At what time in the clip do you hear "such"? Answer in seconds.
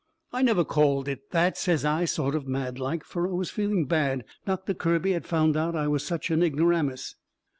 6.03-6.31